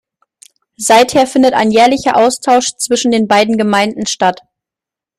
Seither 0.79 1.27
findet 1.27 1.53
ein 1.53 1.69
jährlicher 1.69 2.17
Austausch 2.17 2.71
zwischen 2.77 3.11
den 3.11 3.27
beiden 3.27 3.55
Gemeinden 3.59 4.07
statt. 4.07 4.41